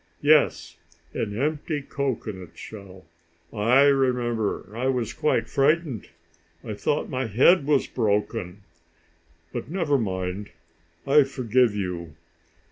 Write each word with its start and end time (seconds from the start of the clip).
Yes. 0.23 0.77
An 1.13 1.37
empty 1.39 1.83
cocoanut 1.83 2.57
shell! 2.57 3.05
I 3.53 3.81
remember 3.83 4.75
I 4.75 4.87
was 4.87 5.13
quite 5.13 5.47
frightened. 5.47 6.09
I 6.63 6.73
thought 6.73 7.07
my 7.07 7.27
head 7.27 7.67
was 7.67 7.85
broken. 7.85 8.63
But 9.53 9.69
never 9.69 9.99
mind. 9.99 10.49
I 11.05 11.21
forgive 11.21 11.75
you. 11.75 12.15